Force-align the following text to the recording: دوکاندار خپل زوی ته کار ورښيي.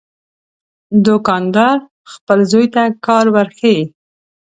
دوکاندار 1.05 1.77
خپل 2.13 2.39
زوی 2.51 2.67
ته 2.73 2.83
کار 3.05 3.25
ورښيي. 3.35 3.81